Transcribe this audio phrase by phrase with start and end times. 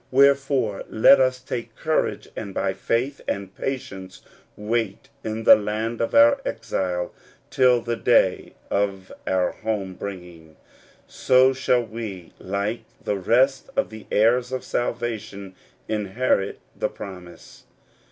[0.09, 4.23] Wherefore, let us take courage, and by faith and patience
[4.57, 7.13] wait in the land of our exile
[7.51, 10.55] till the day of our home bringing.
[11.05, 15.53] So shall we, like the rest of the heirs of salvation,
[15.87, 17.65] "inherit the promise."